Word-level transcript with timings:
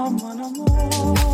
I'm 0.00 0.16
on 0.20 0.38
a 0.38 0.48
move. 0.50 1.27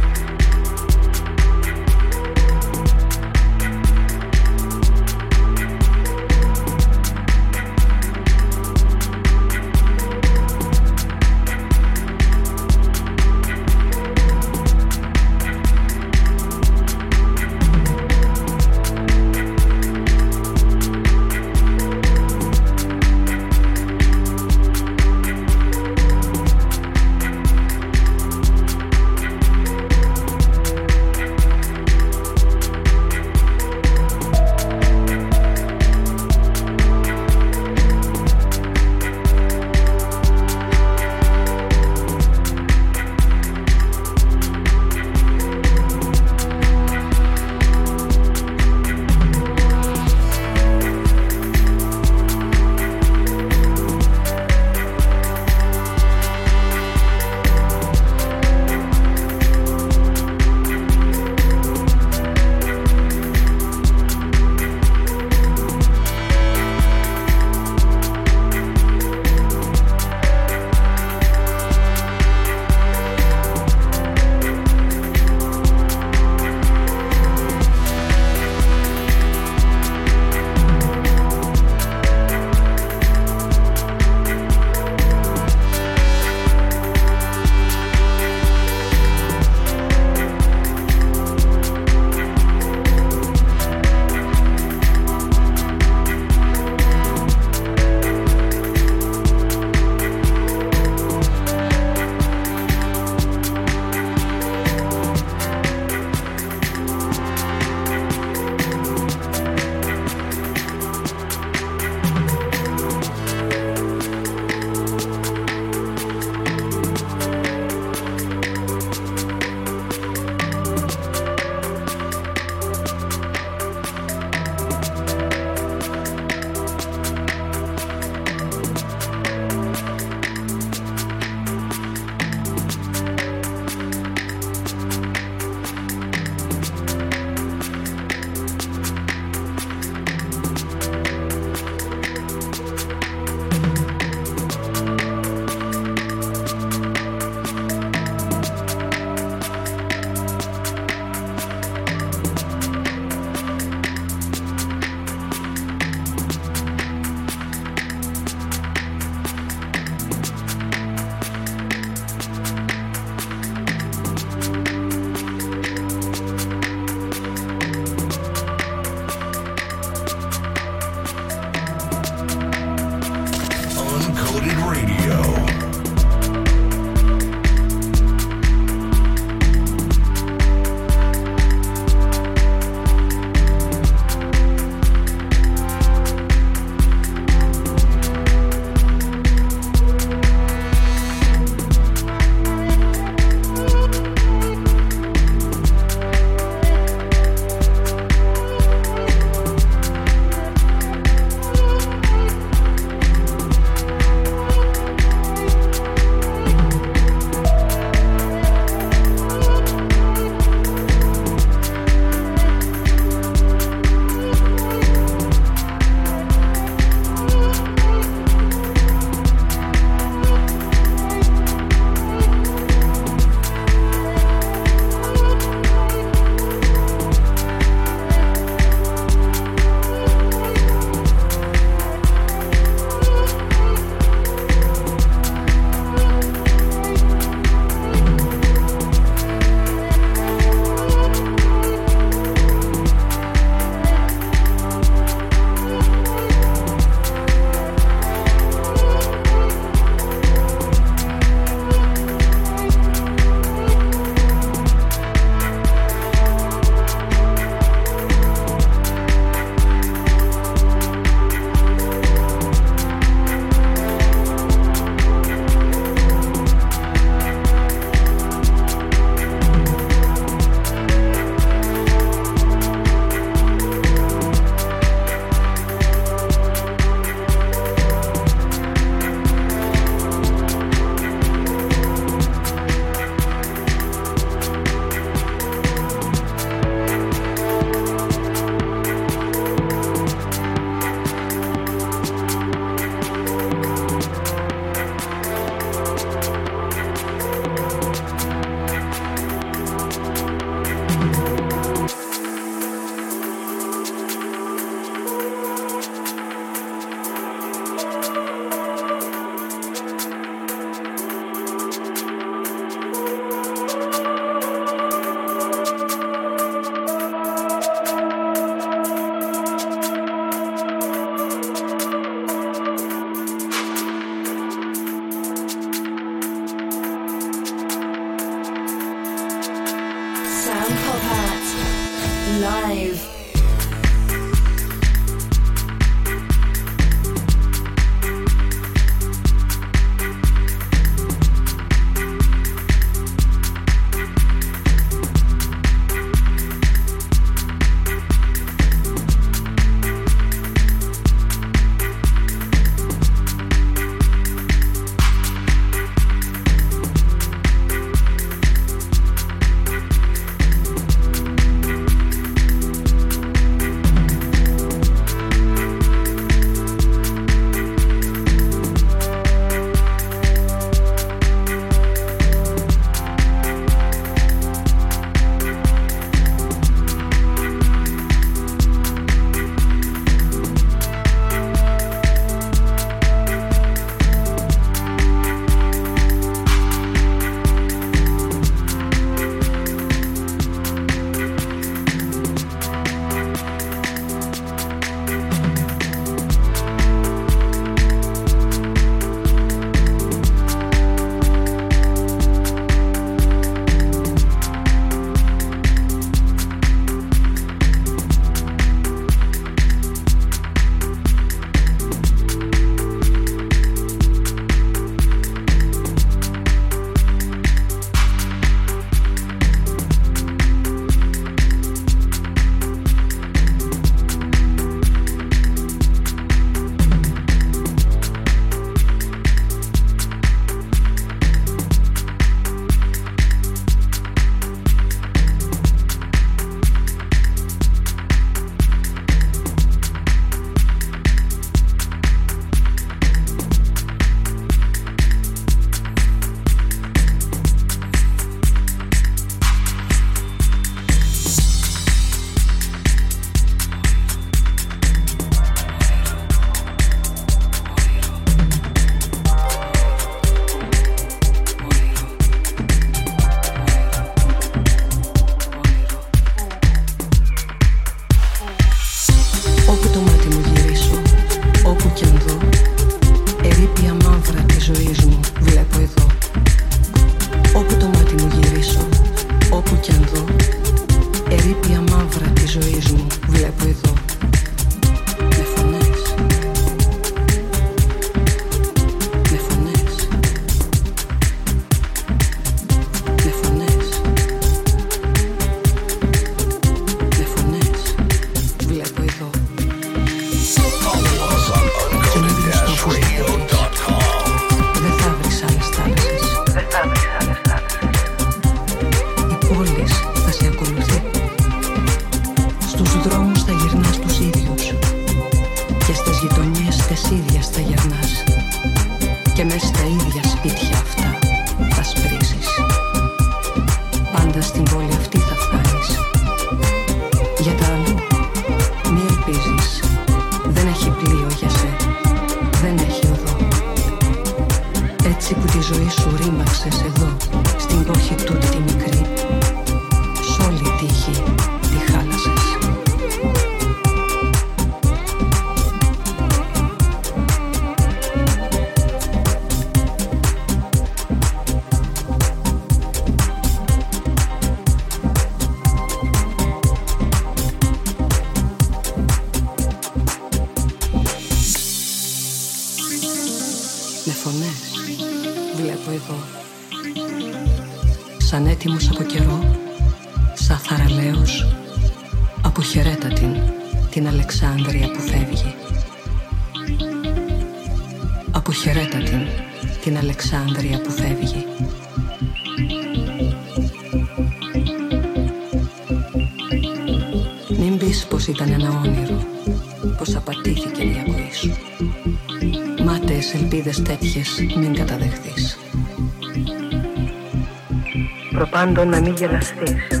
Προπάντων 598.86 598.90
να 598.90 599.00
μην 599.00 599.14
γελαστείς. 599.14 600.00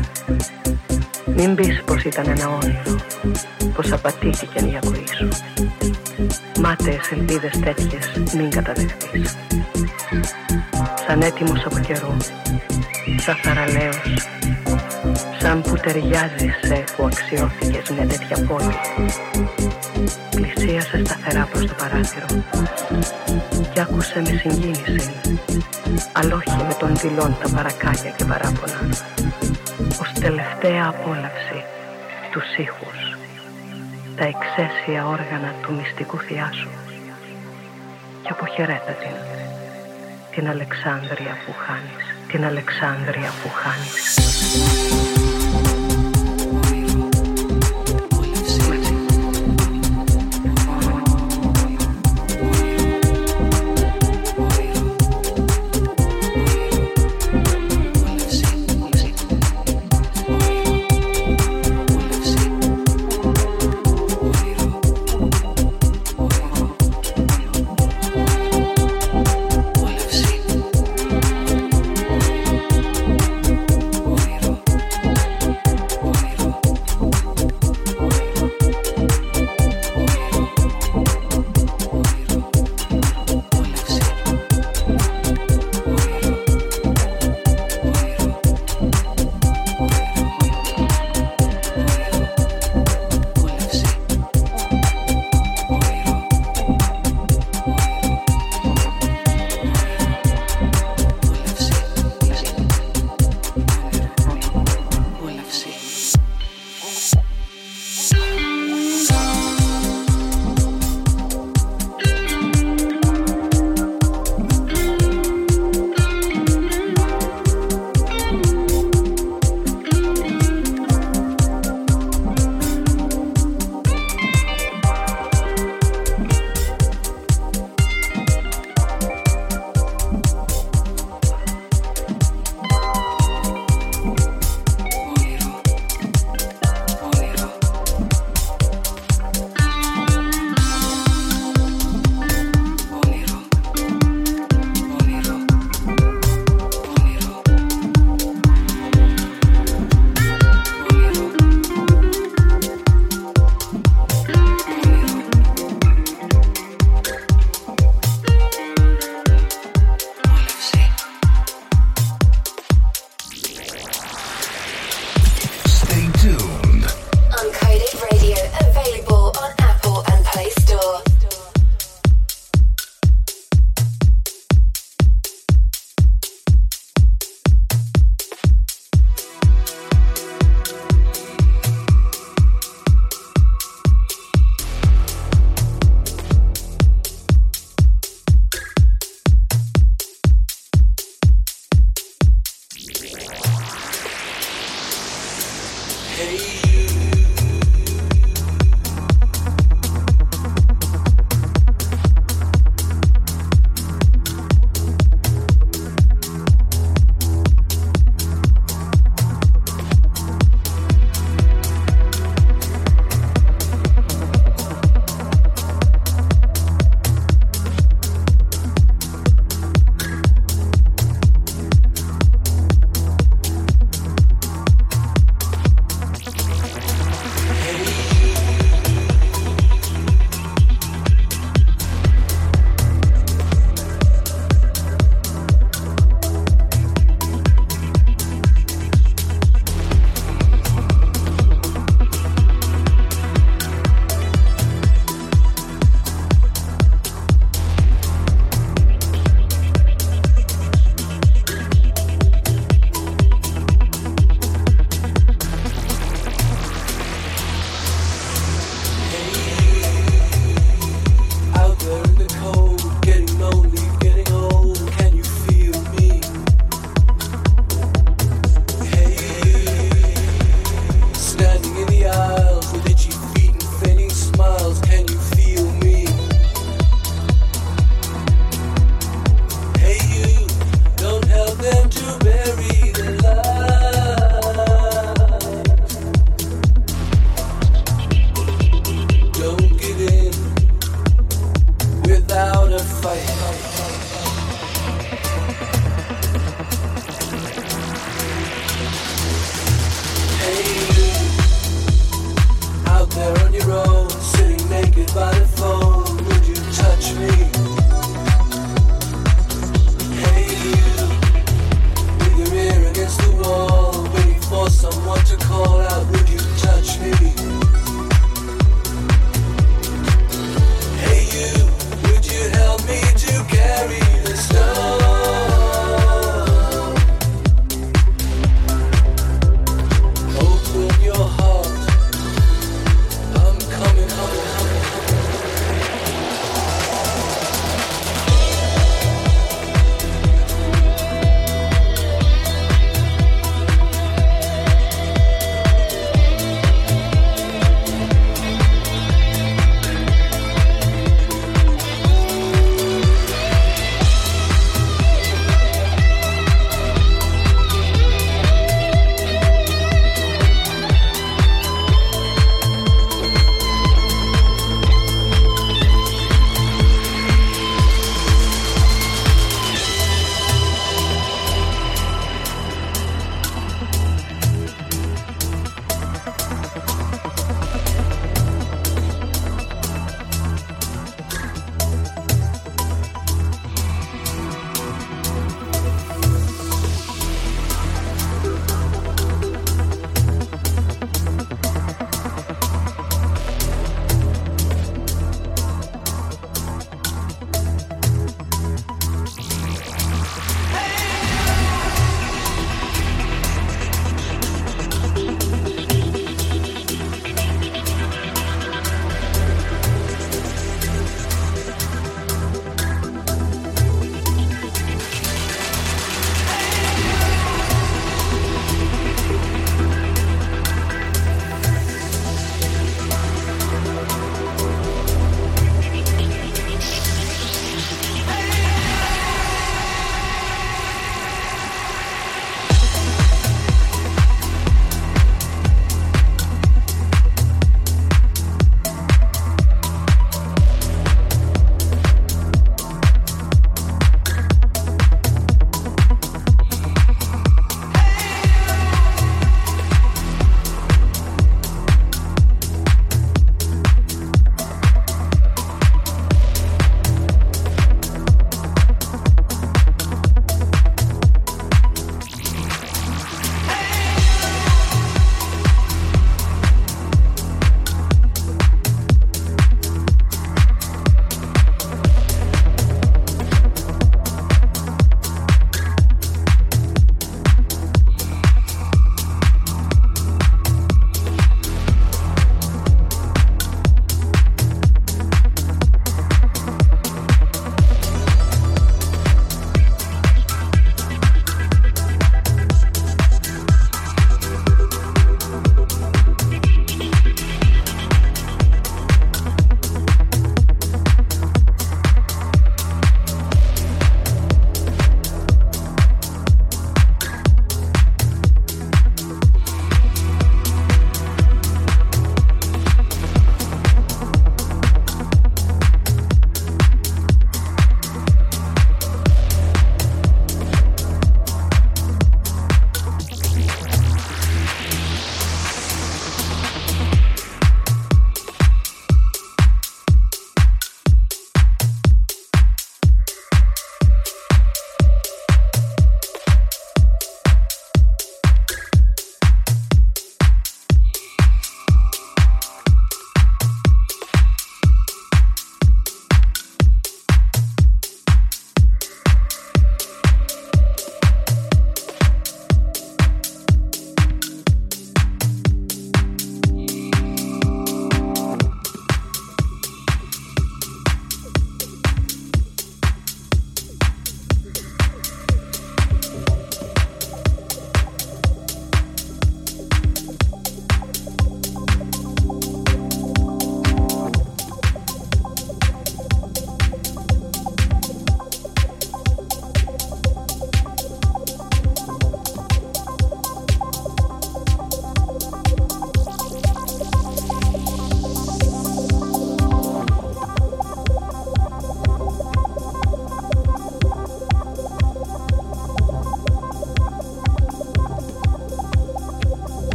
Μην 1.36 1.54
πεις 1.54 1.82
πως 1.86 2.04
ήταν 2.04 2.28
ένα 2.28 2.48
όνειρο 2.48 2.96
Πως 3.74 3.92
απατήθηκαν 3.92 4.68
η 4.68 4.76
ακοή 4.76 5.04
σου. 5.16 5.28
Μάταιες 6.60 7.10
ελπίδες 7.12 7.58
τέτοιες 7.58 8.32
μην 8.34 8.50
καταδεχθείς 8.50 9.36
Σαν 11.06 11.20
έτοιμος 11.22 11.64
από 11.64 11.78
καιρό 11.78 12.16
Σαν 13.20 13.36
θαραλέος 13.42 14.35
Σαν 15.56 15.72
που 15.72 15.80
ταιριάζει 15.82 16.48
σε 16.62 16.84
που 16.96 17.04
αξιώθηκες 17.04 17.90
μια 17.90 18.06
τέτοια 18.06 18.44
πόλη. 18.46 18.76
Πλησίασε 20.30 21.04
σταθερά 21.04 21.48
προς 21.52 21.66
το 21.66 21.74
παράθυρο 21.78 22.26
Κι 23.72 23.80
άκουσε 23.80 24.20
με 24.20 24.40
συγκίνηση 24.42 25.10
Αλλά 26.12 26.34
όχι 26.34 26.64
με 26.68 26.74
τον 26.78 26.96
δηλών 26.96 27.36
τα 27.42 27.48
παρακάλια 27.54 28.10
και 28.16 28.24
παράπονα. 28.24 28.80
Ως 30.00 30.12
τελευταία 30.20 30.84
απόλαυση 30.88 31.60
τους 32.30 32.56
ήχους, 32.56 33.16
τα 34.16 34.24
εξαίσια 34.24 35.06
όργανα 35.06 35.54
του 35.62 35.74
μυστικού 35.74 36.18
θειάσου 36.18 36.68
και 38.22 38.30
αποχαιρέτα 38.30 38.92
την, 39.00 39.16
την 40.34 40.48
Αλεξάνδρεια 40.48 41.34
που 41.44 41.52
χάνεις, 41.64 42.04
την 42.30 42.44
Αλεξάνδρεια 42.44 43.30
που 43.42 43.48
χάνεις. 43.60 45.25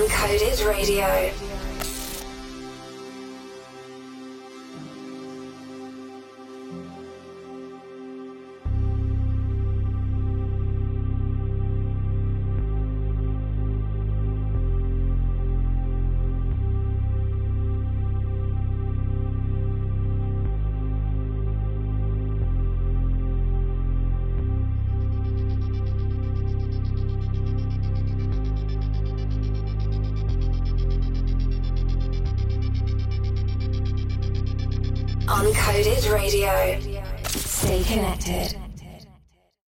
Uncoded 0.00 0.64
Radio. 0.64 1.19